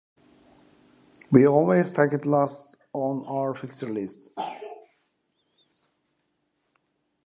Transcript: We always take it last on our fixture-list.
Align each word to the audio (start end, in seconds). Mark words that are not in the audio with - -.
We 1.29 1.45
always 1.47 1.91
take 1.91 2.13
it 2.13 2.25
last 2.25 2.75
on 2.91 3.23
our 3.27 3.53
fixture-list. 3.53 4.31